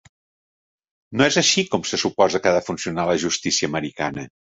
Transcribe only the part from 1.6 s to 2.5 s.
com se suposa